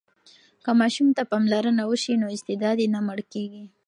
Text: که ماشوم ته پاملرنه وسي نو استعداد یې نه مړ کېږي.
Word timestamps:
که 0.63 0.71
ماشوم 0.79 1.07
ته 1.17 1.23
پاملرنه 1.31 1.83
وسي 1.87 2.13
نو 2.21 2.25
استعداد 2.35 2.77
یې 2.83 2.87
نه 2.93 2.99
مړ 3.07 3.19
کېږي. 3.33 3.63